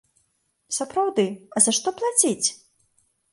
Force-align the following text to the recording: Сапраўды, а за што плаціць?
Сапраўды, 0.77 1.25
а 1.59 1.63
за 1.67 1.71
што 1.79 1.93
плаціць? 2.01 2.47